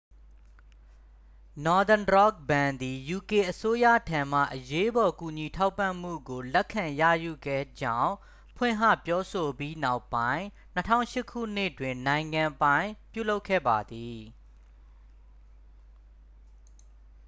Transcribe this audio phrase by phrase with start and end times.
[1.65, 8.13] northern rock ဘဏ်သည် uk အစိုးရထံမှ အရေးပေါ် ကူညီထောက်ပံ့မှုကို လက်ခံရယူခဲ့ကြောင့်
[8.57, 10.43] ဖွင့်ဟပြောဆိုပြီးနောက်ပိုင်း
[10.85, 14.19] 2008 ခုနှစ်တွင် နိုင်ငံပိုင်ပြုလုပ်ခဲ့ပါသည်